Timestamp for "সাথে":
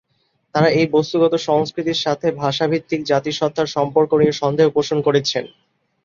2.05-2.27